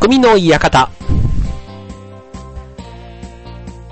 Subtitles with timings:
[0.00, 0.88] 匠の館。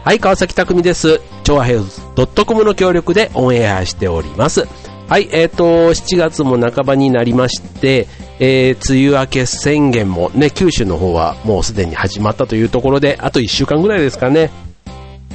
[0.03, 1.21] はい、川崎匠です。
[1.45, 1.83] 超和平
[2.17, 4.67] 洋 .com の協力でオンエアしております。
[5.07, 8.09] はい、えっ、と、7月も半ばになりまして、
[8.39, 14.51] えー、梅雨明け宣言もね、九州の方はもうすでに始まったというところで、あと1週間ぐらいですかね。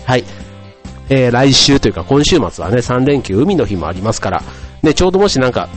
[0.05, 0.23] はい。
[1.09, 4.43] えー、来週というか今週末はね、3連休海の日もありますから、
[4.81, 5.69] ね、ちょうどもしなんか、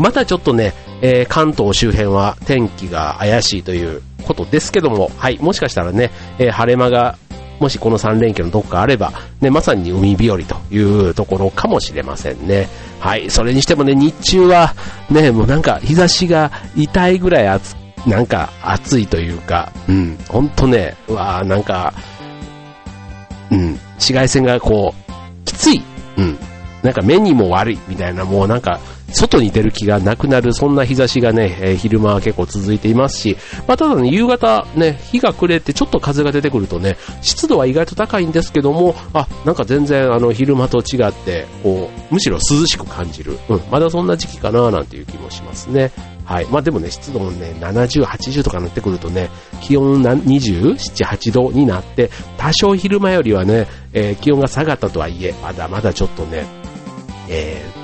[0.00, 0.72] またちょっとね、
[1.02, 7.18] えー関東周辺は天気が怪しいということですけども、はい、もしかしたらね、えー晴れ間が、
[7.60, 12.68] もしこの3連休のどっかあれば、ね、まさに海日和というところかもしれませんね。
[12.98, 14.74] はい、それにしてもね、日中は、
[15.10, 21.92] ね、もうなんか日差しが痛いぐらい暑、なんか暑いというか、うん、ほんとね、うわーなんか、
[23.50, 25.82] うん、紫外線がこう、きつい、
[26.16, 26.38] うん、
[26.82, 28.80] なんか目にも悪いみたいな、もうなんか、
[29.12, 43.38] 外に出る気がなくなる、そんな日差しがね、えー昼間は結構続いていますし、まあ、ただね、夕方ね、日が暮れてちょっと風が出てくるとね、湿度は意外と高いんですけども、あ、なんか全然あの、昼間と違って、こう、むしろ涼しく感じる。
[43.48, 45.90] うん、まだそんな時期かななんていう気もしますね。
[46.24, 46.46] はい。
[46.46, 49.30] まあでもね、湿度もね、70、80とかになってくるとね、
[49.62, 56.46] 気温27、8度になって、多少昼間よりはね、えー気温が下がったとはいえ、まだまだちょっとね、
[57.28, 57.79] えー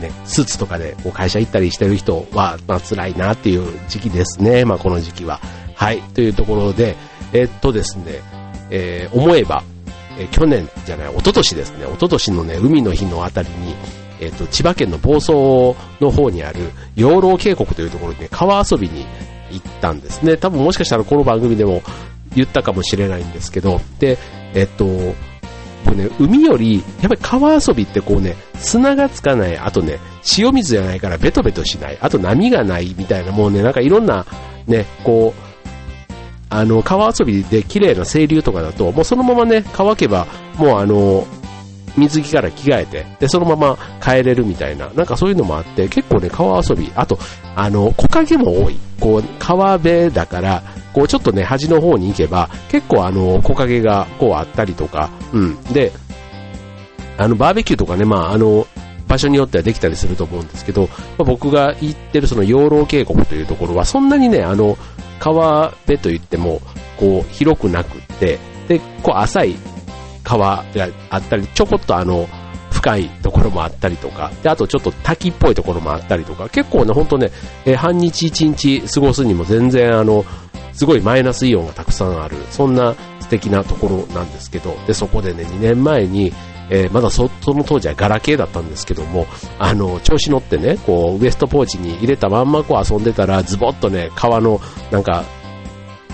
[0.00, 4.64] ね、スーツとかでこう会社行ったりしてる人は、まあ辛いなっていう時期ですね。
[4.64, 5.40] まあこの時期は。
[5.74, 6.00] はい。
[6.14, 6.96] というところで、
[7.32, 8.20] えっとですね、
[8.70, 9.62] えー思えば、
[10.18, 13.74] えー去年じゃない、一昨年ですね、一昨年のね、海の日のあたりに、
[14.20, 16.60] えっと、千葉県の房総の方にある
[16.96, 19.06] 養老渓谷というところにね、川遊びに
[19.50, 20.36] 行ったんですね。
[20.36, 21.82] 多分もしかしたらこの番組でも
[22.34, 24.18] 言ったかもしれないんですけど、で、
[24.54, 24.86] えっと、
[25.92, 29.98] ね、海より、やっぱり川遊びってこうね、砂がつかない、あとね、
[30.38, 34.26] 塩水じゃないからベトベトしない、あと波がないみたいな、もうね、なんかいろんな、
[34.66, 35.48] ね、こう、
[36.50, 41.26] あの、川遊びで綺麗な清流とかだと、もうそのままね、乾けば、もうあの、
[41.98, 47.18] 水着から着替えて、で、そのまま帰れるみたいな、なんかそういうのもあって、結構ね、川遊び、あと、
[47.56, 48.78] あの、木陰も多い。
[49.00, 55.62] こう、川辺だから、こう、ちょっとね、端の方に行けば、結構あの、木陰がこうあったりとか、うん。
[55.64, 55.92] で、
[57.16, 58.66] あの、バーベキューとかね、まあ、あの、
[59.08, 60.88] 場所によってはできたりすると思うんですけど、ま
[61.20, 64.76] あ僕が行ってるその養老渓谷というところは、そんなにね、あの、
[65.18, 66.60] 川辺といっても、
[66.98, 68.38] こう、広くなくって、
[68.68, 69.56] で、こう、浅い
[70.28, 72.28] 川があったり、ちょこっとあの、
[72.70, 77.30] 深いところもあったりとか、で、あとちょっと滝っぽいところもあったりとか、結構ね、ほんとね、
[77.64, 80.26] えー半日一日過ごすにも全然あの、
[80.74, 86.32] すごいマイナスイオンがたくさんある、そんな素敵なところなんですけど、で、そこでね、2年前に、
[86.70, 89.26] えーまだそその当時はガラケーだったんですけども、
[89.58, 94.60] あの、調子乗ってね、こう、ウエストポーチに入れたまんまこう遊んでたら、ズボッとね、川の、
[94.90, 95.24] なんか、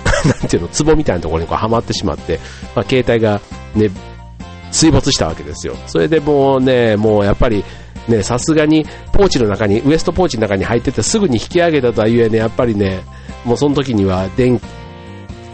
[0.25, 2.39] なんていうの、壺みたいなところにこうはまってしまって、
[2.77, 3.41] まあ、携帯が
[3.75, 3.91] ね、
[4.71, 5.77] 水没したわけですよ。
[5.87, 7.65] それでもうね、もうやっぱり、
[8.09, 13.03] ね、さすがにポーチの中に、ウエストポーチの中に入っててすぐに引き上げたとはいえね、やっぱりね、
[13.45, 14.61] もうその時には電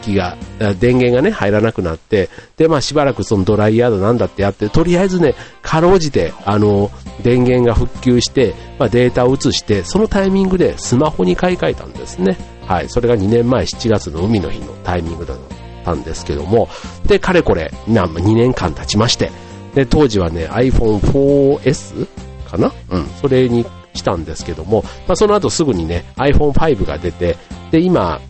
[0.00, 0.36] 気が、
[0.78, 6.90] 電源がね、入らなくなって、で、まあしばらくそのドライヤードなんだってやって、とりあえずね、かろうじて、あの、
[7.22, 12.36] 電源が復旧して、まあデータを移して、そのタイミングでスマホに買い替えたんですね。
[12.66, 12.88] はい。
[12.88, 15.34] それが2年前7月の海の日のタイミングだ
[15.80, 16.68] ったんですけども、
[17.06, 19.30] で、かれこれ、な2年間経ちまして、
[19.74, 22.06] で、当時はね、iPhone4S
[22.50, 22.72] かな？
[22.90, 23.64] うん、それに
[23.94, 27.36] したんですけども、まあ、その後すぐにね、iPhone5 が出て、
[27.70, 28.20] で、今、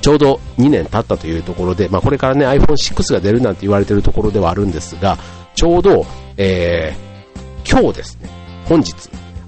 [0.00, 5.18] ちょうど2年経ったというところで、まあ、これからね、iPhone6 が出るなんて言われてるところではあるんですが、
[5.54, 6.06] ちょうど、
[6.36, 8.28] えー、今日ですね、
[8.68, 8.92] 本日、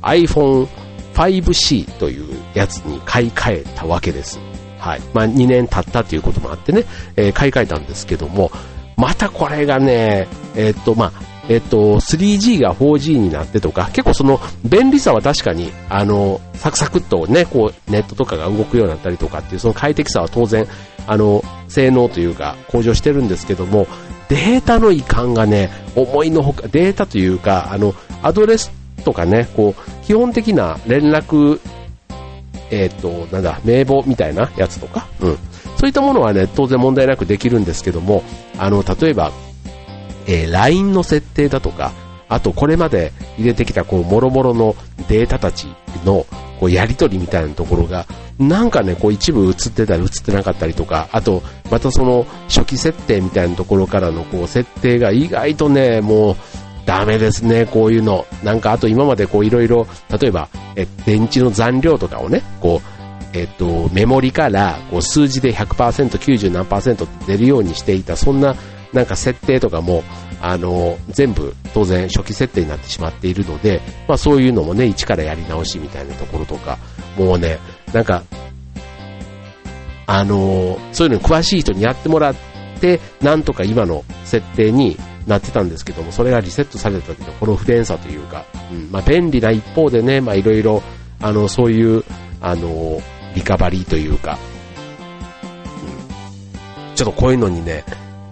[0.02, 4.40] iPhone5C というやつに買い替えたわけです。
[4.78, 5.00] はい。
[5.12, 6.84] まあ、2年経ったということもあってね、
[7.16, 8.50] えー買い替えたんですけども、
[8.96, 11.12] またこれがね、えーっと、まあ、
[11.48, 20.66] えっと、3G が 4G になってとか、結構その便利さは確かに、あの、サクサクっとね、こう、ネットとかが動くようになったりとかっていう、その快適さは当然、
[21.06, 23.86] あの、性能というか、向上してるんですけども、
[24.28, 28.70] データの移管がね、思いのほか、データというか、あの、アドレス
[29.04, 31.60] とかね、こう、基本的な連絡
[32.70, 35.38] えっ、と、なんだ、名簿みたいなやつとか、うん。
[35.76, 38.22] そういったものはね、当然問題なくできるんですけども、
[38.58, 39.32] あの、例えば、
[40.26, 41.92] えー LINE の設定だとか、
[42.28, 44.76] あとこれまで入れてきたこう、諸々の
[45.08, 45.68] データたち
[46.04, 46.26] の、
[46.60, 48.06] こう、やりとりみたいなところが、
[48.38, 56.36] なんかね、こう一部映ってたり映ってなかったりとか、あと、またその初期設定みたいなところからのこう、設定が意外とね、もう、
[56.88, 58.26] ダメですね、こういうの。
[58.42, 59.86] なんか、あと今までこういろいろ、
[60.18, 66.66] 例えば、え、電池の残量とかをね、こう、えっと、メモリからこう数字で100%、90何
[67.26, 68.56] 出るようにしていた、そんな
[68.94, 70.02] なんか設定とかも、
[70.40, 76.78] あの、全部当然初期設定になってしまっているので、まあそういうのもね、一からやり直しみたいなところとか、
[77.18, 77.58] もうね、
[77.92, 78.22] なんか、
[80.06, 82.34] あの、そういうのに詳しい人にやってもらっ
[82.80, 84.96] て、なんとか今の設定に
[85.28, 90.82] なってたんですけども、それがリセットされた時のこの不便さというか、うん、まあ便利な一方でね、まあいろいろ、
[91.20, 92.04] あの、そういう、
[92.40, 93.00] あの、
[93.34, 94.38] リカバリーというか、
[96.88, 97.84] うん、ちょっとこういうのにね、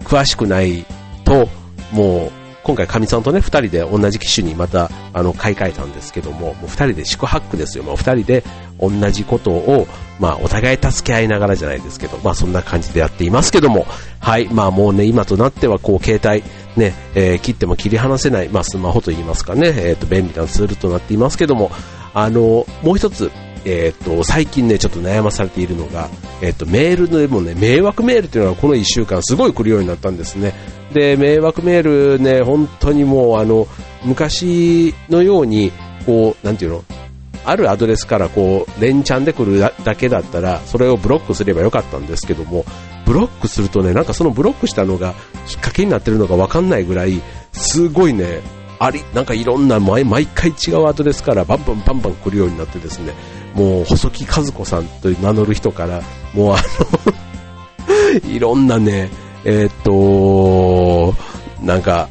[0.03, 0.85] 詳しくない
[1.23, 1.47] と、
[1.91, 2.31] もう、
[2.63, 7.85] 今回、かみさんとね、二人で同じ機種にまた、あの、買い替えたんですけども、もう二人で宿泊ですよ。
[7.85, 8.43] もう二人で
[8.77, 9.87] 同じことを、
[10.19, 13.85] まあ、お互い助け合いながらじゃないですけど、まあ、そんな感じでやっていますけども、
[14.19, 16.43] はい、まあ、もうね、今となっては、こう、携帯、
[16.77, 21.71] ね、えー、切っても切り離せない、まあ、スマホといいますかね、え、ー、と、便利なツールとなっていますけども、
[22.13, 23.31] あの、もう一つ、
[23.65, 26.09] え、ー、と、最近ね、ちょっと悩まされているのが、
[26.41, 30.53] えっ、と、メールでもね、迷惑メールっていうのがこの1週間すごい来るようになったんですね。
[30.93, 33.67] で、迷惑メールね、本当にもう、あの、
[34.05, 35.71] 昔のように、
[36.05, 36.83] こう、なんていうの、
[37.43, 42.65] あるアドレスからこう、連チャンで来るだけだったら、それをブロックすればよかったんですけども、
[43.07, 45.13] ブロックするとね、なんかそのブロックしたのが
[45.47, 47.21] きっかけになってるのがわかんないぐらい、
[47.53, 48.41] すごいね、
[48.79, 53.13] あり、なんかいろんな毎、毎回違うアドレスからバンバンバンバン来るようになってですね、
[53.53, 56.01] もう細木和子さんと名乗る人から、
[56.33, 56.57] もうあ
[58.23, 59.09] の いろんなね、
[59.45, 61.15] えー、っと、
[61.63, 62.09] なんか、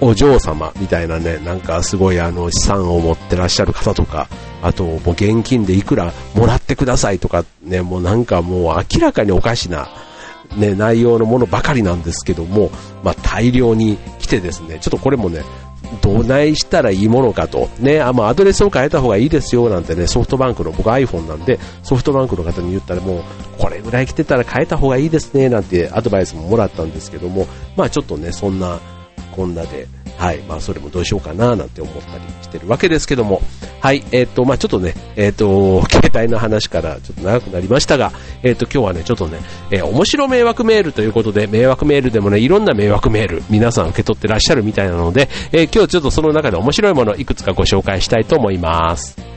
[0.00, 4.28] お嬢様みたいなね、なんかすごいあの資産を持ってらっしゃる方とか、
[4.62, 9.88] あともう現金でいくらもらってくださいとかね、もうなんかもう明らかにおかしな、
[10.56, 12.70] ね、内容のものばかりなんですけども、
[13.02, 15.42] まあ大量に来てですね、ちょっとこれもね、
[16.02, 23.22] どないしたらいいものかと、ね、あ、まあ、アドレスを変えた方がいいですよなんてね、ソフトバンクの、僕 iPhone なんで、ソフトバンクの方に言ったらもう、
[23.58, 27.46] これぐらい来てたら変えた方がいいですねなんてアドバイスももらったんですけども、
[27.76, 28.80] まあちょっとね、そんな、
[29.34, 29.86] こんなで、
[30.18, 33.42] はい、まあそれもどうしようかななんて思ったりしてるわけですけども、
[33.80, 39.38] はい、えっ、ー、と、まあちょっとね、えっ、ー、と、 携帯の話からちょっと長くなりましたが、えっ、ー、と、今日はね、ちょっとね、
[39.70, 49.35] え面白迷惑メールということで、迷惑メールでもね、いろんな迷惑メール、皆さん受け取ってらっしゃるみたいなので、え今日ちょっとその中で面白いものいくつかご紹介したいと思います。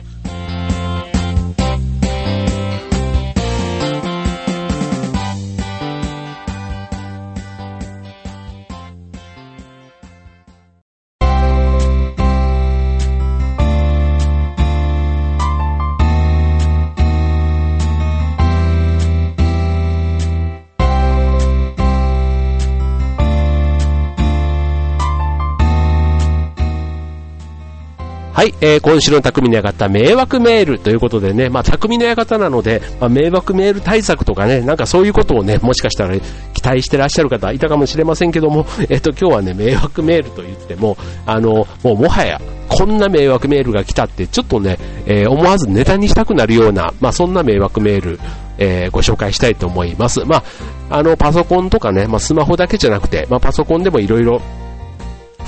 [28.39, 40.95] はい、えー、今週の匠の館迷惑メールということでね、まあ、匠の館なので、まあ、迷惑メール対策とかね、なんかそういうことをね、もしかしたら期待してらっしゃる方いたかもしれませんけども、 えっ、ー、と、今日はね、迷惑メールと言っても、
[41.25, 42.39] あの、もうもはや、
[42.69, 48.21] こんな迷惑メールが来たって、ちょっとね、えー、思わずネタにしたくなるような、まあ、そんな迷惑メール、
[48.57, 50.23] えー、ご紹介したいと思います。
[50.23, 50.43] まあ、
[50.91, 54.41] あの、パソコンとかね、まあ、スマホだけじゃなくて、まあ、パソコンでもいろいろ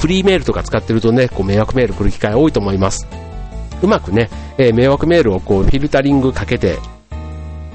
[0.02, 3.08] フリーメールとか使ってるとね、こう迷惑メール来る機会多いと思います。
[3.84, 6.80] うまくね、えー、迷惑メールをこうフィルタリングかけて、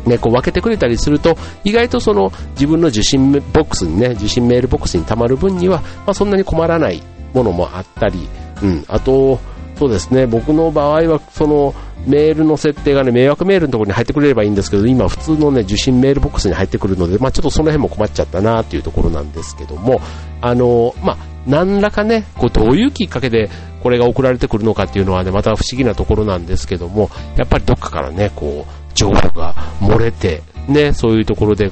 [0.06, 7.00] ね、こう分けてくれたりすると、意外とその自分の受信ボックスにね、受信メールボックスに溜まる分には、まあ、そんなに困らない
[7.32, 8.28] ものもあったり、
[8.60, 9.38] うん、あと、
[9.78, 11.74] そうですね、僕の場合は、その、
[12.06, 20.00] メールの設定がね、迷惑メールのところに入ってくれればいいんですけど、今普通のね、受信メールボックスに入ってくるので、まあちょっとその辺も困っちゃったなっていうところなんですけども、
[20.40, 23.48] あの、まあ何らかね、こうどういうきっかけで
[23.82, 31.70] これが送られてくるのかっていうのはね、また不思議なところなんですけども、やっぱりどっかからね、こう、情報が漏れて、ね、そういうところで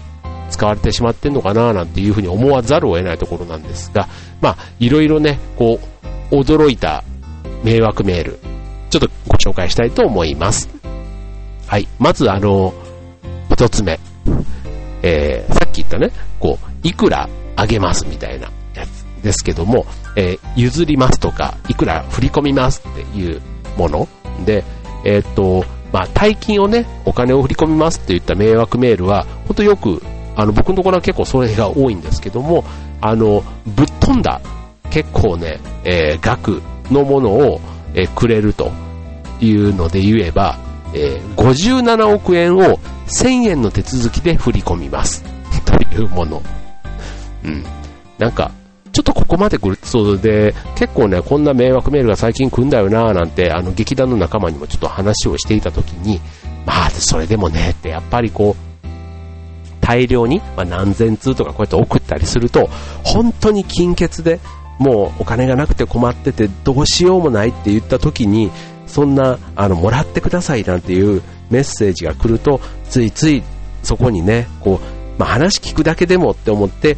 [0.51, 4.09] 使われてしまってんのかななんていうふうに思わざるを得ないところなんですが、
[4.41, 5.81] まあ、いろいろね、こ
[6.31, 7.03] う、驚いた
[7.65, 8.39] 迷惑メール、
[8.91, 10.69] ちょっとご紹介したいと思います。
[11.67, 11.89] はい。
[11.99, 12.73] まず、あの、
[13.51, 13.99] 一つ目。
[15.03, 18.51] えー、さっき言ったね、こう、いくらあげますみたいな
[19.25, 23.41] ですけども、えー、譲りますとか、いくら振り込みますっていう
[23.77, 24.09] もの
[24.45, 24.63] で、
[25.05, 30.03] えー、っと、まあ、大金をね、お金を振り込みますって言った迷惑メールは、ほんとよく、
[30.37, 32.65] あの、僕のところは結構それが多いんですけども、
[33.01, 34.41] あの、ぶっ飛んだ、
[34.91, 37.61] 結構ね、えー、額のものを、
[37.95, 38.71] えー、くれると
[39.41, 40.59] いうので言えば、
[40.93, 45.25] えー、57億円を1000円の手続きで振り込みます。
[45.65, 46.43] というもの。
[47.45, 47.65] うん。
[48.19, 48.51] なんか、
[49.35, 56.21] ここまで来るそうで、結構ね、こんな迷惑メールが最近来るんだよなぁなんて、あの、劇団の仲間にもちょっと話をしていたときに、
[56.65, 58.87] まあ、それでもね、ってやっぱりこう、
[59.81, 62.71] 大量に、まあ、何千通とかこうやって送ったりすると、
[63.03, 64.39] 本当に金欠で、
[64.79, 68.53] もうお金がなくて困っててどうしようもないって言った時に、
[68.87, 73.43] そんな、あの、もらってくださいなんていうメッセージが来ると、ついつい
[73.83, 76.97] そこにね、こう、まあ、話聞くだけでもって思って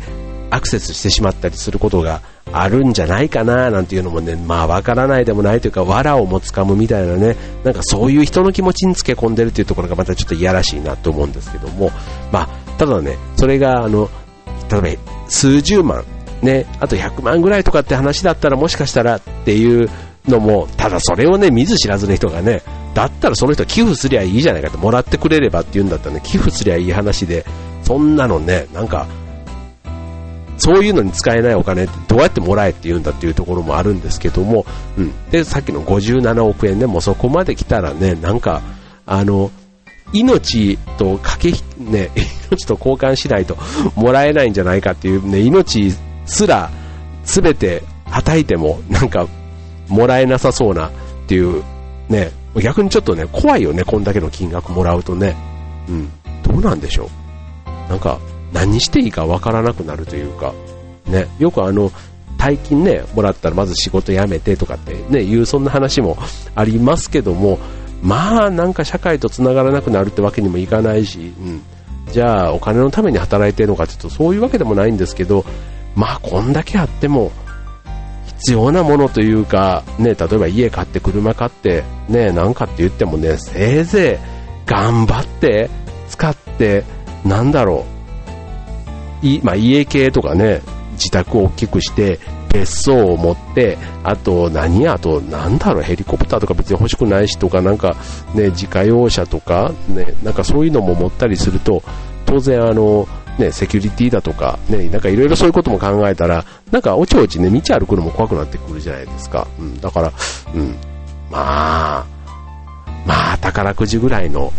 [0.50, 2.20] アクセスしてしまったりすることが
[2.52, 11.90] あるんじゃないかななんていうのもね、まあわからないでもないというか、藁をもつかむみたいなね、なんかそういう人の気持ちにつけ込んでるというところがまたちょっといやらしいなと思うんですけども、
[12.30, 12.48] まあ、
[12.78, 14.08] ただね、それがあの、
[14.70, 16.04] 例えば数十万、
[16.42, 19.90] ね、あと100万ぐらいとかって話だったらもしかしたらっていう
[20.28, 22.62] のも、ただそれをね、見ず知らずの人がね、
[22.94, 27.44] だったらその人寄付すりゃいいじゃないかって、もらってくれればって言うんだったらね、寄付すりゃいい話で、
[27.82, 29.06] そんなのね、なんか、
[30.58, 34.64] そういうのに使えないお金ってどうやってもらえって言うんだっていうところもあるんですけども、
[34.96, 35.12] うん。
[35.30, 38.62] で、さっきの57億円でもそこまで来たらね、なんか、
[39.04, 39.50] あの、
[40.12, 42.10] 命とかけ、ね、
[42.50, 43.56] 命と交換しないと
[43.94, 45.92] もらえないんじゃないかっていうね、命
[46.25, 46.70] すら
[47.25, 49.26] 全て叩いてもなんか
[49.88, 50.90] もらえなさそうなっ
[51.26, 51.62] ていう
[52.08, 52.30] ね、
[52.62, 55.36] 逆にちょっとね、怖いよね、こんだけの金額もらうとね。
[55.88, 56.10] うん。
[56.42, 57.10] どうなんでしょ
[57.88, 57.90] う。
[57.90, 58.18] なんか、
[58.52, 60.54] 何していいかわからなくなるというか、
[61.06, 61.90] ね、よくあの、
[62.38, 66.16] 大金ね、もらったらまず仕事辞めてとかってね、いうそんな話も
[66.54, 67.58] ありますけども、
[68.02, 71.62] まあなんか社会と繋がらなくなるってわけにもいかないし、うん。
[72.12, 75.44] じゃあお金のために働いてるのかって言うとそういうわけでもないんですけど、
[75.94, 77.32] まあこんだけあっても、
[78.26, 85.70] 必要なものというか、ね、例えば家買って車買って、ね、なんかって言ってもね、せいぜい頑張って
[86.08, 86.84] 使って、
[87.24, 87.95] なんだろう、
[89.23, 92.18] いまあ、家系とかね、自宅を大きくして、
[92.52, 97.96] 別荘を持って、あと何や、あとなんだろう、ヘリコプターとか別に欲しくないしとか、なんか
[98.35, 101.82] ね、自家用車とか、ね、なんかそういうのも持ったりすると、
[102.25, 103.06] 当然あの、
[103.38, 109.46] ね、セキュリティだとか、ね、なんかいろいろそういうことも考えたら、なんかおちおちね、道歩くのも怖くなってくるじゃないですか。
[109.58, 110.12] うん、だから、
[110.54, 110.75] うん、
[111.30, 112.06] まあ、
[113.04, 114.52] まあ、宝くじぐらいの、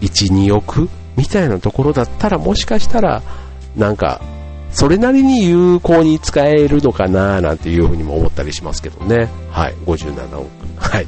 [0.00, 3.22] 1、2億みたいなところだったら、もしかしたら、
[3.76, 4.20] なんか、
[4.70, 9.28] それなりに有効に使えるのかななんていうふうにも思ったりしますけどね。
[9.50, 10.48] はい、57億。
[10.76, 11.06] はい。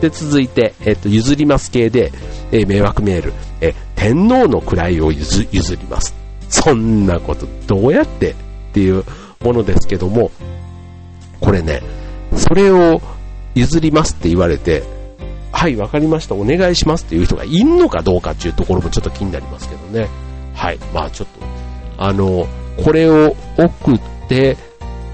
[0.00, 2.12] で、続いて、えっと、譲ります系で、
[2.52, 6.14] え、迷惑メール、え天皇の位を譲ります。
[6.48, 8.34] そんなことどうやってっ
[8.72, 9.04] ていう
[9.40, 10.30] ものですけども、
[11.40, 11.82] これね、
[12.36, 13.00] それを
[13.54, 14.82] 譲りますって言われて、
[15.60, 20.08] はい、わかりました、お願いしますっていう人がいんのかどうかっていうところもちょっと気になりますけどね。
[20.54, 22.46] はい、まあちょっと、あの、
[22.82, 24.56] これを送って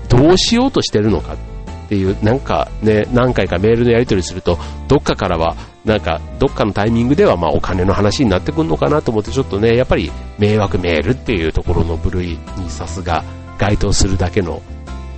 [0.09, 13.25] どうしようとしてるのかっていう、なんかね、何回かメールのやり取りすると、どっかからは、なんか、どっかのタイミングでは、まあ、お金の話になってくるのかなと思って、ちょっとね、やっぱり、迷惑メールっていうところの部類にさすが
[13.59, 14.63] 該当するだけの、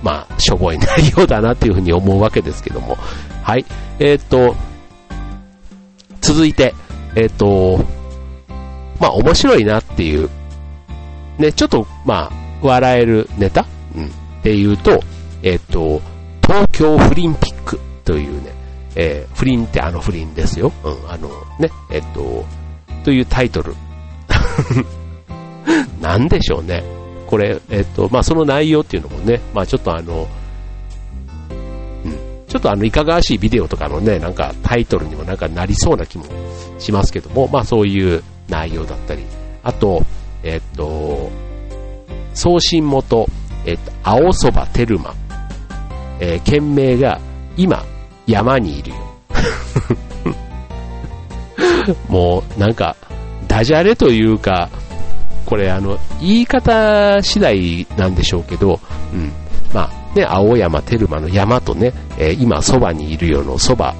[0.01, 2.97] まあ、しょぼい内容だなっていうふうに思うわけですけども。
[3.43, 3.65] はい。
[3.99, 4.55] えー、っと、
[6.21, 6.73] 続いて、
[7.15, 7.83] えー、っと、
[8.99, 10.29] まあ、面白いなっていう、
[11.37, 14.09] ね、ちょっと、まあ、笑えるネタ、うん、っ
[14.43, 14.99] ていうと、
[15.41, 16.01] えー、っと、
[16.41, 18.53] 東京フリンピックというね、
[18.95, 20.71] えー、不倫ってあの不倫ですよ。
[20.83, 22.43] うん、あのね、えっと、
[23.03, 23.75] というタイトル。
[26.01, 26.83] なんでしょうね。
[27.27, 30.27] これ、えっと、まあ、その内容っていうのもね、まあ、ちょっとあの、うん、
[32.49, 36.25] ちょっとあの、いかがわしいビデオとかのね、なんかタイトルにもなんかなりそうな気も
[36.79, 39.23] しますけども、まあ、そういう内容だったり、
[39.63, 40.03] あと、
[40.43, 41.29] えっと、
[42.33, 43.27] 送信元、
[43.65, 45.13] えっと、青そばテルマ
[46.19, 47.19] えー、県名が
[47.55, 47.83] 今
[48.27, 48.95] 山にいるよ。
[52.09, 52.95] もうなんか
[53.47, 54.69] ダジャレというか、
[55.45, 58.79] これあの、言い方次第なんでしょうけど、
[59.13, 59.31] うん。
[60.15, 63.93] ね、青山テルマの山とね、えー、今そばにいるよのそば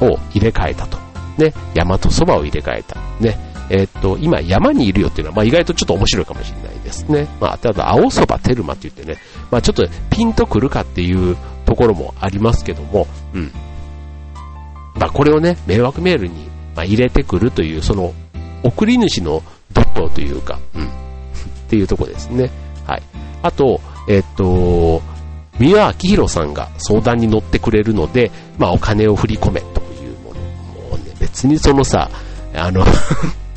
[0.00, 0.98] を入れ替えたと。
[1.38, 2.96] ね、山とそばを入れ替えた。
[3.20, 3.38] ね、
[3.70, 7.28] えー、っと、今山にいるよっていうのは、まあ意外とちょっと面白いかもしれないですね。
[7.40, 9.18] まあ、ただ青そばテルマって言ってね、
[9.50, 13.52] まあちょっとピンとくるかっていうところもありますけども、うん。
[14.94, 18.14] まあ、これをね、迷惑メールに、ま、入れてくるという、その、
[18.62, 19.42] 送り主の
[19.72, 20.82] 度胸というか、うん。
[20.86, 20.88] っ
[21.68, 22.50] ていうとこですね。
[22.86, 23.02] はい。
[23.42, 25.02] あと、えっと、
[25.58, 30.40] 三輪明宏さんが相談に乗ってくれるので、まあ、お金を振り込めというもの。
[30.90, 32.10] もうね、別にそのさ、
[32.54, 32.84] あの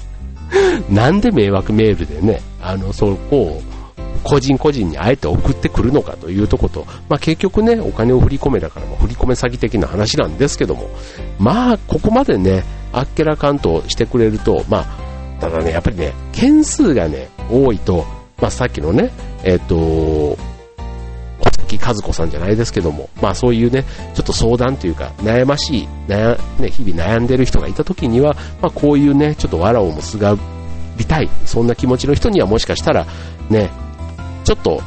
[0.89, 3.61] なんで迷惑メールでね、あの、そこを
[4.23, 10.89] 個人個人にあえて送ってくるのかというとこと、まあ、結局ね、お金を振り込めだから、まあ、振り込め詐欺的な話なんですけども、
[11.39, 18.05] まあ、ここまでね、あっけらかんとしてくれると、まあ、ただね、やっぱりね、件数がね、多いと、
[18.41, 19.11] まあ、さっきのね、
[19.43, 20.37] えっ、ー、と、
[21.67, 23.83] 木和子さんじゃないですけども、まあそういうね、
[24.15, 30.35] ちょっと相談というか、悩ましい、悩ね、日々悩んでる人がいた時には、まあこういうね、ちょっと藁をもすが
[30.97, 33.05] りたい、そんな気持ちの人にはもしかしたら、
[33.49, 33.69] ね、
[34.43, 34.81] ちょっと、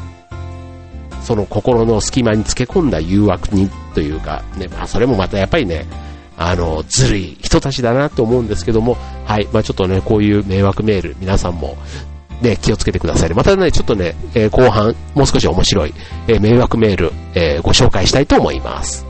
[1.22, 5.86] その心の隙間につけ込んだ誘惑にというか、ね、まあそれもまたやっぱりね、
[6.36, 8.96] あの、ずるい人たちだなと思うんですけども、
[9.26, 11.76] はい、まあちょっとね、こういう迷惑メール、皆さんも、
[12.40, 13.34] ね、気をつけてください。
[13.34, 15.94] またね、ちょっとね、えー、後半、もう少し面白い、
[16.28, 19.09] えー、迷惑メール、えー、ご紹介したいと思います。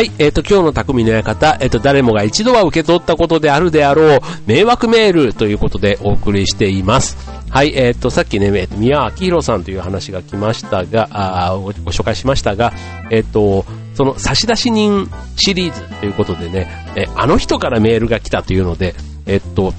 [0.00, 7.18] はい、えっ、ー、と、今日の匠の館、えっ、ー、と、誰もが一度は受け取ったことであるであろう、迷惑メールということでお送りしています。
[7.50, 12.72] はい、えっ、ー、と、さっきね、宮明宏さんという話が来ましたが、あごご紹介しましたが、
[13.10, 16.66] えっ、と、その差出人シリーズということでね、
[16.96, 18.94] えあの人からメールが来たというので、
[19.26, 19.74] えっと、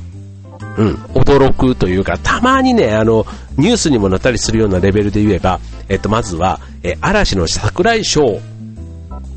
[0.77, 3.25] うん、驚くというか、たまにね、あの、
[3.57, 5.59] ニュースにもなったりするようなレベルで言えば、
[5.89, 8.39] えっと、まずは、え嵐の桜井翔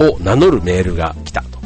[0.00, 1.58] を名乗るメールが来たと。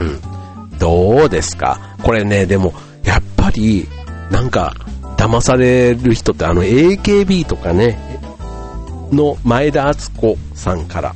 [0.00, 0.78] うん。
[0.78, 1.96] どうですか？
[2.02, 2.72] これね、でも、
[3.04, 3.88] やっぱり、
[4.30, 4.74] なんか、
[5.16, 7.98] 騙される人ってあの AKB とかね、
[9.12, 11.14] の前田敦子さんから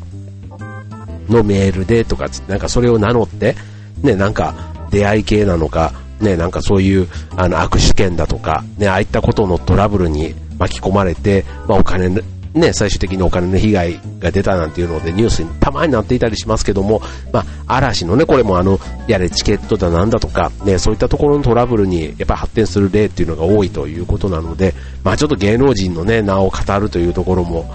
[1.29, 3.57] のメールでとか、なんかそれを名乗って、
[4.03, 4.55] ね、なんか
[4.91, 12.23] 出会い系なのか、ね、なんかそういうあの握手券だとか、ね、ああいったことのトラブルに巻き込まれて、まあ、お金
[12.57, 27.71] ね、最終的にお金の被害が出たなんていうのでニュースにたまになっていたりしますけども、まあ、嵐のね、これもあの、やれチケットだなんだとか、ね、そういったところのトラブルにやっぱ発展する例っていうのが多いということなので、まあちょっと芸能人のね、名を語るというところも、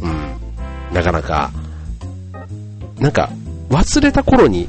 [0.00, 1.50] うん、なかなか、
[3.00, 3.28] なんか、
[3.70, 4.68] 忘れた頃に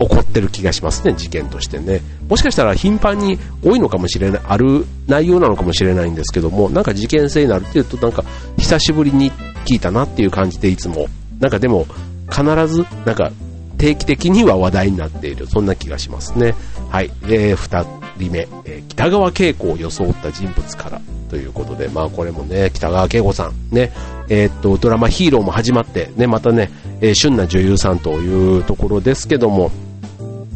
[0.00, 2.00] 起こってる気がしますね、事件としてね。
[2.28, 8.24] もしかしたら頻繁に多いのかもしれない、ある内容なのかもしれないんですけども、なんか事件性になるっていうと、なんか
[8.56, 9.30] 久しぶりに
[9.66, 11.06] 聞いたなっていう感じでいつも、
[11.38, 11.86] なんかでも
[12.30, 13.30] 必ず、なんか
[13.76, 16.54] 定期的には話題になっている、そんな気がしますね。
[16.88, 17.10] はい。
[17.26, 17.84] で、二
[18.16, 23.92] 人目、えー、北川景子を装った人物からということで、まあこれもね、北川景子さん、ね、
[24.28, 29.70] えー、っと、ドラマヒーローも始まって、ね、またね、えー、旬な女優さんというところですけども、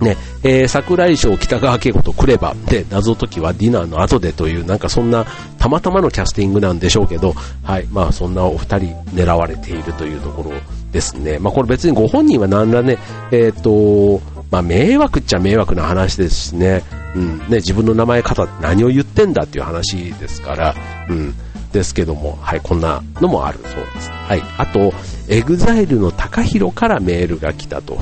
[0.04, 5.24] ね、えー、桜井賞北川景子とクレバで謎解きはディナーの後でというなんかそんな
[5.58, 10.52] たまたまのキャスティングなんでしょうけど、はい、まあそんなお二人狙われているというところ
[10.92, 11.38] ですね。
[11.38, 12.98] まあこれ別にご本人は何らね、
[13.32, 16.82] えっ、ー、と、まあ迷惑っちゃ迷惑な話ですしね、
[17.16, 20.74] うん、ね、自分の名前騙って何を言ってんだっていう話ですから、
[21.08, 21.34] うん、
[21.72, 24.10] ですけども、はい、こんなのもあるそうです。
[24.10, 24.92] はい、あと、
[25.28, 27.98] エグザイルの高弘からメールが来たと。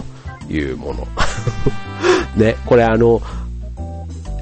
[0.57, 1.09] いうもの。
[2.37, 3.21] ね、これあの、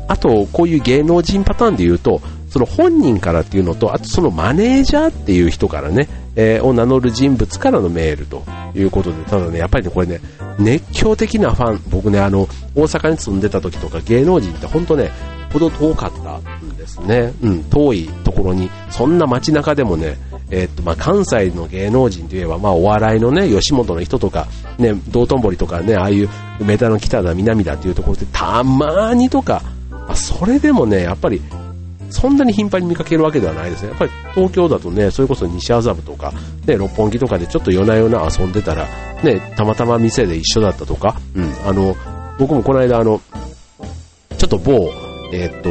[0.08, 8.44] あと、こういう芸能人パターンで言うと、その本人からっていうのと、あとそのマネージャーっていう人からね、えー、を名乗る人物からのメールと
[8.74, 10.20] いうことで、ただね、やっぱりね、これね、
[10.58, 15.12] 熱狂的なファン、僕ね、あの、大阪に住んでた時とか芸能人って本当ね、
[15.52, 17.32] ほど遠かったんですね。
[17.42, 20.16] うん、遠いところに、そんな街中でもね、
[20.50, 26.28] え、っと、まあ、関西の芸能人といえば、まあ、お笑いのね、吉本の人とか、ね、道頓堀とかね、ああいう
[26.60, 31.40] 梅田の北だ、南だっていうところで、たまにとか、まあ、それでもね、やっぱり、
[32.10, 33.90] そんなに頻繁に見かけるわけではないですね。
[33.90, 36.32] やっぱり東京だとね、それこそ西麻布とか、
[36.66, 38.86] ね、六本木とかでちょっと夜な夜な遊んでたら、
[39.22, 41.96] ね、たまたま店で一緒だったとか、うん、あの、
[42.38, 43.20] 僕もこの間あの、
[44.36, 44.90] ちょっと某、
[45.32, 45.62] えー、っ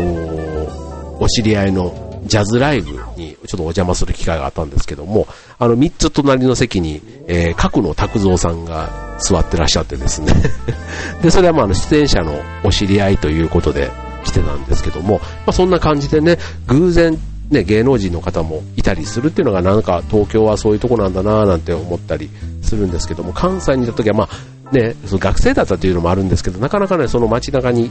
[1.17, 5.27] と、お知り合いのジャズライブにちょっとお邪魔する機会があったんですけども、
[5.58, 10.34] あの、3つ隣の席に、えー、角野拓三さんが座ってらっしゃってですね。
[11.21, 13.91] で、それはまあ、出演者のお知り合いということで
[14.23, 17.17] 来てたんですけども、まあ、そんな感じでね、偶然、
[17.49, 22.29] ね、芸能人の方もいたりするっていうのがなんか東京はそういうとこなんだなぁなんて思ったり
[22.62, 27.89] するんですけども、関西にいた時はまあ、ね、その学生だったというのもあるんですけど、なかなかね、その街中に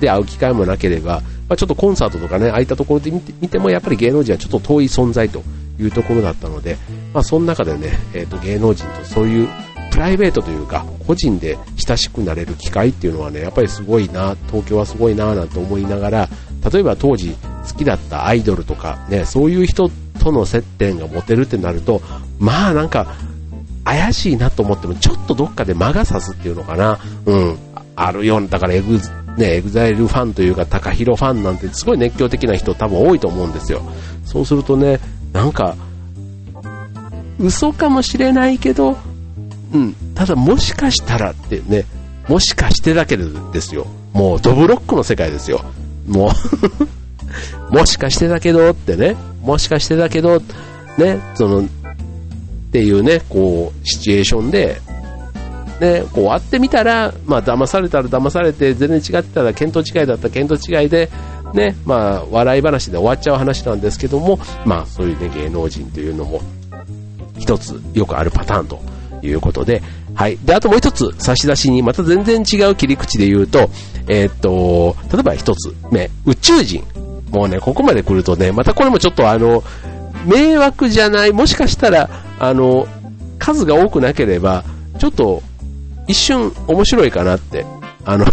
[0.00, 5.42] で会う機会もなければ、まあ、ちょっとコンサートとかね、ああいったところで見て見てもやっぱり芸能人はちょっと遠い存在と
[5.80, 6.76] いうところだったので、
[7.12, 9.48] まあ、その中でね、え、ー、と芸能人とそういう
[9.90, 16.28] プライベートというか、個人で親しくなれる機会っていうのはね、やっぱりすごいな、東京はすごいな、なんて思いながら、
[16.72, 17.34] 例えば当時、
[17.68, 22.00] 好きだったアイドルとかね、そういう人との接点が持てるってなると、
[22.38, 23.08] まあなんか、
[23.84, 27.00] 怪しいなと思っても、ちょっとどっかで魔が差すっていうのかな。
[27.26, 27.58] うん。
[27.96, 28.98] あるような、だからエグ、
[29.40, 33.82] ね、 EXILE ファンというか、高弘ファンなんてすごい熱狂的な人多分多いと思うんですよ。
[34.24, 35.00] そうするとね、
[35.32, 35.76] なんか、
[37.38, 38.98] 嘘かもしれないけど、
[39.72, 41.86] うん、ただもしかしたらってね、
[42.28, 43.86] もしかしてだけですよ。
[44.12, 45.64] もうドブロックの世界ですよ。
[46.06, 46.30] も
[47.70, 50.42] う もしかしてだけどってね、もしかしてだけど、
[50.98, 51.64] ね、その、っ
[52.72, 54.80] ていうね、こう、シチュエーションで、
[55.80, 61.10] ね、こう会ってみたら、まあ騙されたら騙されて、全然違ってたら見当違いだったら見当違いで、
[61.54, 66.42] ね、まあ笑い話で終わっちゃう話なんですけども、まあそういうね、芸能人というのも、
[67.38, 68.78] 一つよくあるパターンと
[69.22, 69.82] いうことで、
[70.14, 70.36] はい。
[70.44, 73.70] で、あともう一つ、差し出しに、また全然違う切り口で言うと、
[74.06, 76.84] えー、っと、例えば一つ目、宇宙人。
[77.30, 79.62] もうね、ここまで来るとね、またこれもちょっとあの、
[80.26, 82.86] 迷惑じゃない、もしかしたら、あの、
[83.38, 84.64] 数が多くなければ、
[84.98, 85.42] ちょっと、
[86.10, 87.64] 一瞬面白いかなって、
[88.04, 88.26] あの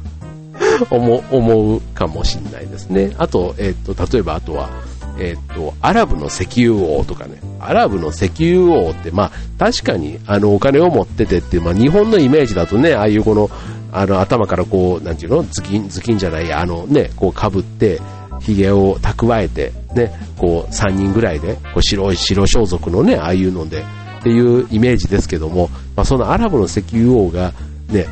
[0.90, 3.14] 思、思うかもしれないですね。
[3.18, 4.70] あと、えっ、と、例えばあとは、
[5.18, 13.50] えっ、と、アラブの石油王とかね、アラブの石油王って、まあ、確かに、あの、お金を持っててっていう、まあ、日本のイメージだとね、ああいうこの、
[13.92, 15.44] あの、頭からこう、なんていうの？
[15.44, 18.00] 頭巾、頭巾じゃない、あのね、こう被って、
[18.40, 23.84] 髭を蓄えて、ね、こう、3人ぐらいで、こう白い白装束のね、ああいうので、
[24.20, 27.52] っていうイメージですけども、まあ、そのアラブの石油王が、
[27.88, 28.06] ね、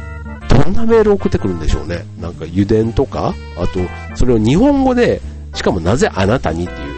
[0.49, 2.05] どんなメールを送ってくるんでしょうね。
[2.21, 3.81] なんか油田とか、あと、
[4.14, 5.21] それを日本語で、
[5.55, 6.92] しかもなぜあなたにっていう、ね、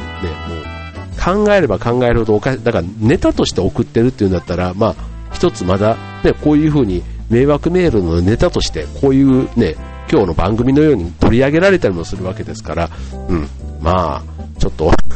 [1.35, 4.95] もう、考えれば考えるほどおかしい、だからネタとして送ってるっていうんだったら、まあ、
[5.33, 9.75] 一つまだ、ね、こういう風に迷惑メールのネタとして、こういうね、
[10.11, 12.91] 今日の番組のように取り上げられたりもするわけですから、
[13.29, 13.49] うん、
[13.81, 14.23] まあ、
[14.59, 14.91] ちょっと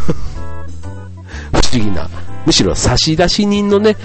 [1.53, 2.09] 不思議な、
[2.47, 3.97] むしろ差出人のね、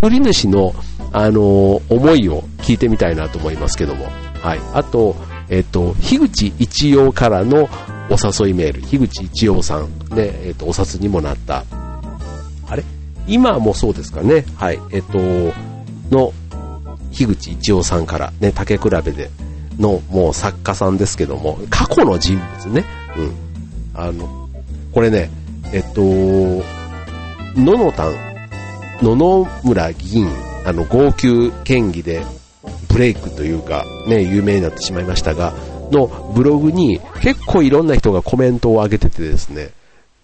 [0.00, 0.74] 送り主の、
[1.12, 4.06] あのー、思いを聞いてみたいなと思いますけども。
[4.42, 4.60] はい。
[4.72, 5.16] あと、
[5.48, 7.68] えっ、と、樋口一葉からの
[8.10, 11.64] お誘いメール、樋口一葉さん、ね、えっ、と、お札にもなった、
[12.68, 12.84] あれ？
[13.26, 14.44] 今もそうですかね。
[14.56, 14.80] はい。
[14.90, 15.18] えっ、と、
[16.10, 16.32] の、
[17.12, 19.30] 樋口一葉さんから、ね、竹比べで
[19.78, 22.84] の、もう作家さんですけども、過去の人物ね。
[23.16, 23.34] うん。
[23.94, 24.48] あの、
[24.92, 25.30] これね、
[25.72, 26.02] えっと、
[27.56, 28.14] ののたん、
[29.00, 30.28] 野々村議員、
[30.64, 32.24] あの、号泣県議で
[32.88, 35.52] ブレイクというか、ね、有名になってしまいましたが、
[35.90, 39.70] のブログに結構いろんな人がコメントを上げててですね、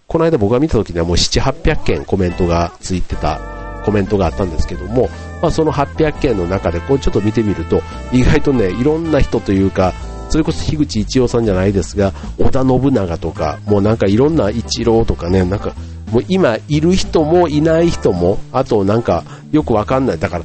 [0.09, 3.41] この間僕が見た時にはもう7、800件コメントがついてた
[3.85, 5.09] コメントがあったんですけども、
[5.41, 7.81] まあ、その800件の中でこうちょっと見てみると、
[8.13, 9.93] 意外とね、いろんな人というか、
[10.31, 15.75] それこそ樋口一葉さんじゃないですが、織田信長とか、もうなんかいろんな一郎とかね、なんか、
[16.11, 20.19] もう今いる人もいない人も、あとなんかよくわかんない。
[20.19, 20.45] だから、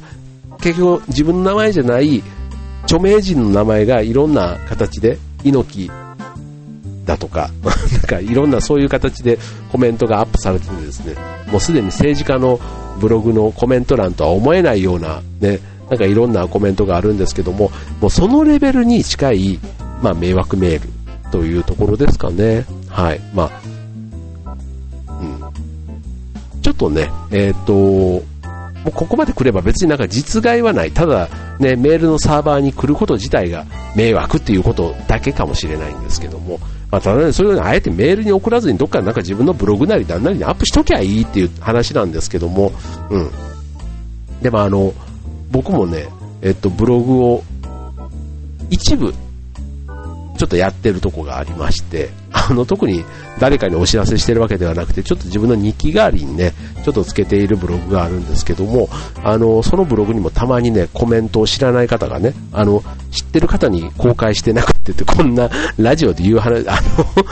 [0.58, 2.22] 結局自分の名前じゃない
[2.84, 5.90] 著名人の名前がいろんな形で、猪木
[7.04, 9.38] だとか、 なんかいろんなそういう形で
[9.70, 11.14] コメントがアップされててですね、
[11.50, 12.60] もうすでに政治家の
[13.00, 19.60] ブログのコメント欄とは思えないようなね、なんかいろんなコメントがあるんですけども、もうそのレベルに近い、
[20.02, 20.88] まあ迷惑メール
[21.30, 22.64] というところですかね。
[22.88, 23.20] はい。
[23.34, 23.50] まあ、
[26.66, 28.18] ちょっとね、えっ、ー、と、も
[28.88, 30.90] うここまで来れば別になんか実害はない。
[30.90, 31.28] ただ、
[31.60, 36.58] ね、メールのサーバーに来ること自体が迷惑っていうことだけかもしれないんですけども、
[36.90, 42.72] まあ、ただね、それをあえてメールに送らずにどっかなんか自分のブログなりなんなりにアップしときゃいいっていう話なんですけども、
[43.10, 43.30] うん。
[44.42, 44.92] でもあの、
[45.52, 46.08] 僕もね、
[46.42, 47.44] えっと、ブログを
[48.70, 49.14] 一部
[50.36, 53.04] ちょっとやってるとこがありまして、あの、特に
[53.38, 56.52] 誰かにお知らせしてるわけではなくて、ちょっと自分の日記代わりにね、
[56.84, 58.88] ちょっとつけているブログがあるんですけども、
[59.22, 66.80] あの、そのブログにもたまにね、コメントを知らない方がね、あの、知ってる方に公開してなくてて、 こんなラジオで言う話、あの、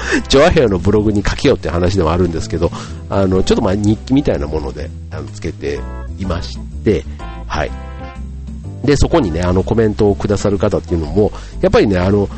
[0.29, 2.71] ジョアヘアのブログに書けよって話でもあるんですけど、
[3.09, 5.81] あの、ちょっとま日記みたいなもので、あの、つけて
[6.19, 7.05] いまして、
[7.47, 7.71] はい。
[8.85, 12.29] で、そこにね、あのコメントをくださる方っていうのも、やっぱりね、あの、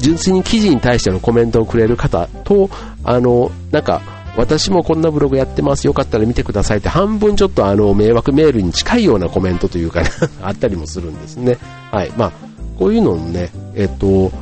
[0.00, 2.70] 純粋に記事に対してのコメントをくれる方と、
[3.04, 4.00] あの、なんか、
[4.36, 10.10] 私もこんなブログやってます、よかったら見てくださいって半分ちょっとあの迷惑メールに近いようなコメントというか、ね、
[10.42, 11.58] あったりもするんですね。
[11.90, 12.12] はい。
[12.16, 12.32] まあ、
[12.78, 14.32] こういうのね、えっと、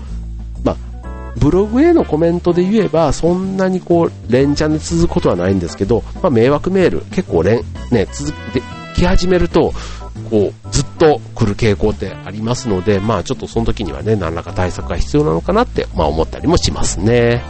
[0.62, 0.76] まあ、
[1.36, 8.32] ブログへのコメントで言えば、そんなにこう、連チャンで続くことはないんですけど、まあ、迷惑メール、結構連、ね、続
[8.94, 9.72] き始めると、
[10.30, 17.42] こう、ずっと来る傾向ってありますので、まあちょっとその時にはね、何らか対策が必要なのかなって、まあ思ったりもしますね。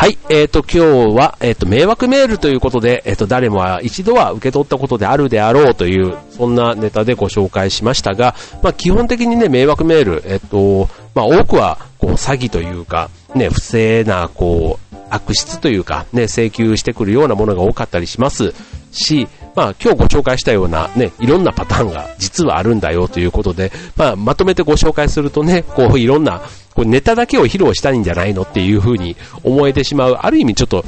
[0.00, 18.54] はい、えっ、ー、と、今日は、えっ、ー、と、迷惑メールということで、えっ、ー、と、誰もは一度は受け取ったことであるであろうという、そんなネタでご紹介しましたが、まあ、基本的にね、迷惑メール、えっ、と、まあ、多くは、こう、詐欺というか、ね、不正な、こう、悪質というか、ね、請求してくるようなものが多かったりします。
[18.92, 26.40] し、まあ、今日ご紹介したようなね、いろんなパターンが実はあるんだよということで、まあ、まとめてご紹介するとね、こう、いろんな
[26.80, 29.14] これネタだけを披露したいんじゃないのっていう風に
[29.44, 30.82] 思えてしまう、ある意味ちょっと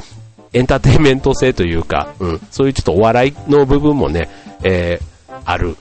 [0.51, 4.27] エンターテインメント性というか、うん、そういうちょっとお笑いの部分もね、
[4.63, 5.77] えー、ある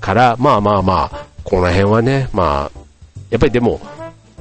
[0.00, 2.80] から、まあまあまあ、この辺はね、まあ、
[3.30, 3.80] やっぱりでも、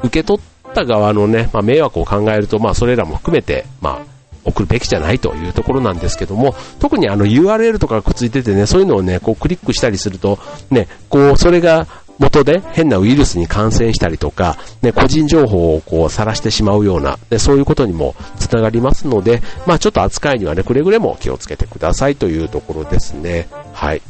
[0.04, 4.06] 受け取った側のね、まあ迷惑を考えると、まあそれらも含めて、まあ、
[4.46, 10.38] 送るべきじゃないというところなんですけども、特にあの URL とかがくっついててね、そういうのをね、こうクリックしたりすると、
[10.70, 11.88] ね、こう、それが
[12.20, 23.48] 元で変なウイルスに感染したりとか、ね、個人情報をこう晒してしまうような、ね、そういうことにもつながりますので、まあちょっと扱いにはね、くれぐれも気をつけてくださいというところですね。
[23.74, 24.02] はい。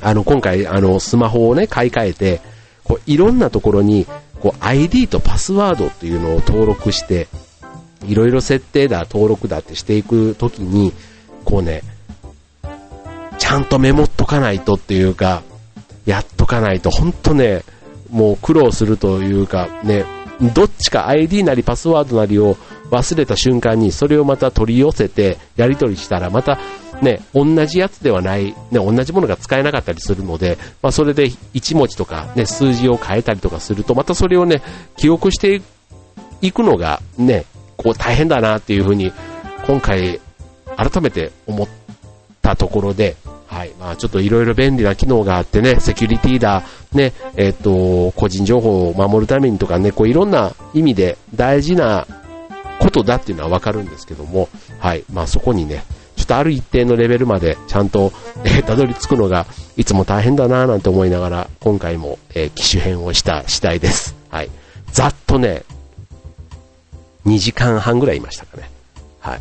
[0.00, 2.40] あの、今回、あの、スマホをね、買い替えて、
[2.84, 4.06] こう、いろんなところに、
[4.40, 7.26] こう、ID とパスワードっていうのを登録して、
[8.06, 10.92] いろいろ設定だ、登録だってしていくときに、
[11.44, 11.82] こうね、
[13.38, 15.42] ちゃんとメモっとかないとっていうか、
[16.08, 17.64] やっとかないと、本当ね、
[18.08, 20.06] もう苦労するというか、ね、
[20.54, 22.56] どっちか ID なりパスワードなりを
[22.90, 26.58] 忘れた瞬間にそれをまた取り寄せてやり取りしたらまた
[27.02, 34.62] ね、同じやつではない、ね、同じものが使えなかったりするので、まあ、それで1文字とか、ね、数字を変えたりとかすると、またそれをね、
[34.96, 35.60] 記憶して
[36.40, 37.44] いくのがね、
[37.76, 39.12] こう大変だなっていうふうに、
[39.66, 40.20] 今回
[40.76, 41.68] 改めて思っ
[42.40, 43.16] たところで、
[43.58, 43.74] はい。
[43.80, 52.06] まあちょっといろいろ便利な機能があってね、セキュリティだ、ね、えっ、と、個人情報を守るためにとかね、こういろんな意味で大事な
[52.78, 55.02] ことだっていうのはわかるんですけども、はい。
[55.12, 55.82] まあそこにね、
[56.14, 58.12] ちょっとある一定のレベルまでちゃんと、
[58.44, 59.44] えー、たどり着くのが
[59.76, 64.14] いつも大変だなぁなんて思いながら、今回も、えー、機種変をした次第です。
[64.30, 64.50] はい。
[64.92, 65.64] ざっとね、
[67.26, 68.70] 2時間半ぐらいいましたかね。
[69.18, 69.40] はい。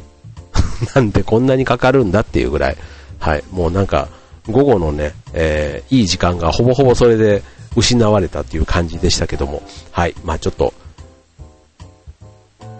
[0.95, 2.77] なんでこんなにかかるんだっていうぐらい、
[3.19, 4.08] はい、もうなんか、
[4.49, 7.43] 午後のね、えー、いい時間がほぼほぼそれで
[7.75, 10.73] 失われたっていう感じでしたけども、はい、まあちょっと、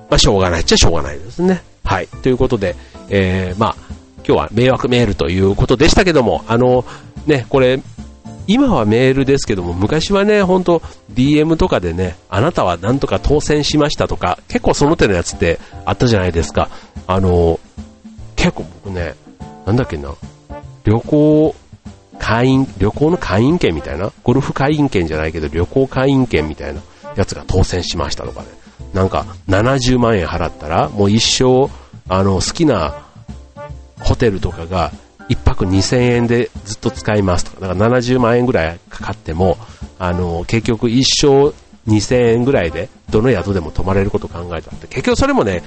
[0.10, 1.62] まあしょうがないっちゃしょうがないですね。
[1.84, 2.76] はい、ということで、
[3.10, 3.76] えー、まあ
[4.28, 6.86] 今日は迷惑メールということでしたけども、あの、
[7.26, 7.82] ね、これ、
[8.47, 10.82] 今はメールですけども、昔はね、ほんと
[11.13, 16.69] DM とかでね、あなたはなんとか当選しましたとか、結構その手のやつってあったじゃないですか。
[17.08, 17.60] あの、
[18.36, 19.15] 結構僕ね、
[19.67, 20.15] なんだっけな、
[20.86, 21.53] 旅行
[22.17, 26.82] 会員、旅行の会員権みたいな、ゴルフ会員権じゃないけど旅行会員権みたいな
[27.17, 28.47] やつが当選しましたとかね。
[28.93, 31.69] なんか70万円払ったらもう一生、
[32.08, 33.03] あの、好きな
[33.99, 34.93] ホテルとかが
[35.27, 39.58] 1泊2000円でずっと使いますとか、だから70万円ぐらいかかっても、
[39.99, 41.53] あの、結局一生
[41.89, 45.62] 2000円ぐらいでどの宿でも泊まれることを考えたって、結局それもね、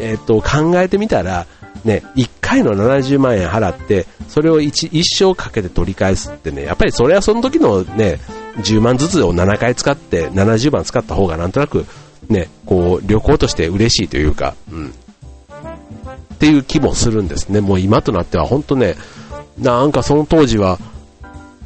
[0.00, 1.46] えっ、と、考えてみたら、
[1.84, 8.20] ね、1回の70万円払って、それを一生かけて取り返すってね、やっぱりそれはその時のね、
[8.58, 11.86] 10万ずつを7回使って、70万使った方がなんとなく、
[12.28, 14.94] ね、こう、旅行として嬉しいというか、うん。
[16.34, 17.60] っていう気もするんですね。
[17.60, 18.96] もう今となっては本当ね、
[19.58, 20.78] なんかその当時は、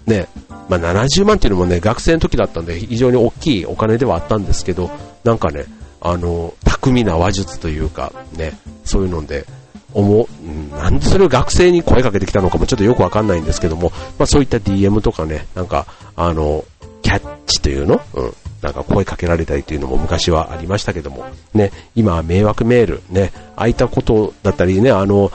[0.06, 0.28] ね、
[0.68, 4.90] まあ、70万っていうのもね、学生の時だったんで非常に大きいお金ではあったんですけど、
[5.24, 5.64] なんかね、
[6.00, 9.46] あの、巧みな話術というか、ね、そういうので、
[9.94, 16.64] 思う、なんでそれを学生に声かけてきたのかもちょっとよくわかんないんですけども、まあそういった DM とかね、なんか、あの、
[17.02, 18.34] キャッチというのうん。
[18.62, 21.24] なんか声かけられたりというのも昔はありましたけども、
[21.54, 25.30] ね、今は迷惑メール、ね、ああいったことだったりね、あの、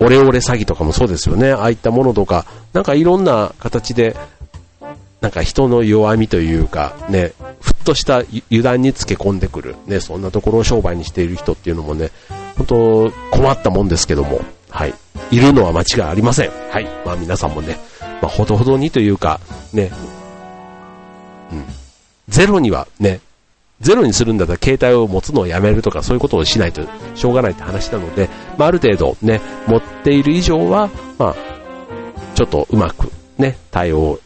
[0.00, 4.16] オレオレ詐欺とかもそうですよね、ああいったものとか、なんかいろんな形で、
[5.20, 12.10] なんか人の弱みというか、ね、ふっとした油断につけ込んでくる、ね、そんなところを商売にしている人っていうのもね、
[12.56, 14.94] 本当困ったもんですけども、はい。
[15.30, 16.50] いるのは間違いありません。
[16.70, 16.84] はい。
[17.04, 17.78] まあ皆さんもね、
[18.20, 19.40] まあほどほどにというか、
[19.72, 19.90] ね、
[21.52, 21.64] うん。
[22.28, 23.20] ゼロにはね、
[23.80, 26.82] ゼロにするんだったら携帯を持つのをやめるとかそういうことをしないと
[27.16, 30.88] しょうがないって話なので、まあある程度ね、持っている以上は、
[31.18, 31.34] まあ、
[32.34, 34.20] ちょっとうまくね、対応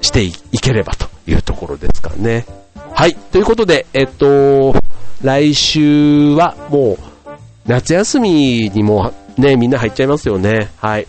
[0.00, 2.44] していければというところですかね。
[2.92, 3.14] はい。
[3.14, 4.74] ということで、えっと、
[5.22, 6.98] 来週はもう、
[7.66, 10.70] 夏休みにもね、みんな入っちゃいますよね。
[10.78, 11.06] はい。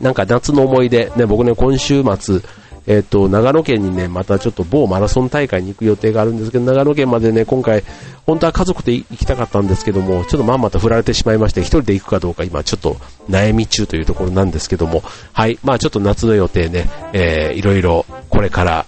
[0.00, 2.40] なんか夏の思い出、ね、僕ね、今週末、
[2.86, 7.82] えっ、と、長野県にね、またちょっと某マラソン大会に行く予定があるんですけど、長野県までね、今回、
[8.26, 12.96] 本当は家族で行きたかったんですけども、ちょっとまんまと振られてしまいまして、一人で行くかどうか今ちょっと
[13.28, 15.02] 悩み中というところなんですけども、
[15.32, 18.86] はい、まあちょっと夏の予定ね、えー、いろいろこれから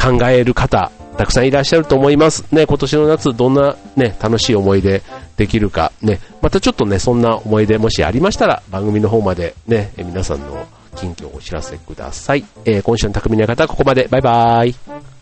[0.00, 2.44] 考える方、たくさんいらっしゃると思います。
[2.52, 5.02] ね、今年の夏どんなね、楽しい思い出
[5.36, 12.44] できるか、ね、またちょっとね、そんな思い出もしありましたら、番組の方までね、皆さんの近況をお知らせください。
[12.64, 14.08] えー、今週の匠の方はここまで。
[14.10, 15.21] バイバーイ。